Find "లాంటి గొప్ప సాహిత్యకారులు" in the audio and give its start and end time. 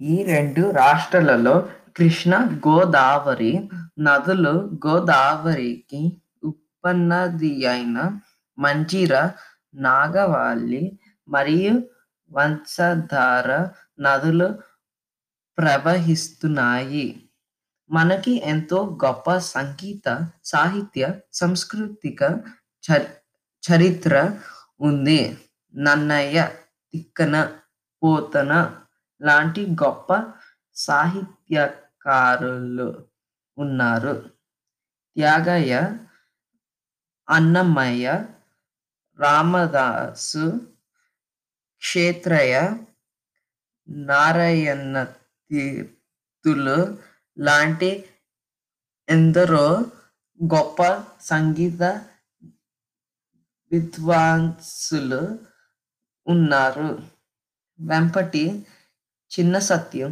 29.22-32.88